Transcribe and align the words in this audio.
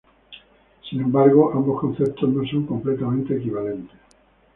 Sin 0.89 0.99
embargo, 1.01 1.51
ambos 1.53 1.79
conceptos 1.79 2.27
no 2.27 2.43
son 2.47 2.65
completamente 2.65 3.37
equivalentes. 3.37 3.95